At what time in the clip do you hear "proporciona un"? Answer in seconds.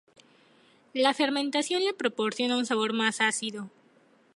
1.93-2.65